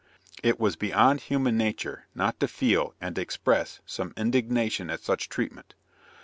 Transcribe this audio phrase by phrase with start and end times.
[0.41, 5.75] It was beyond human nature not to feel and express some indignation at such treatment.